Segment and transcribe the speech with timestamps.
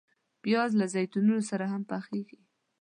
[0.43, 2.39] پیاز له زیتونو سره هم پخیږي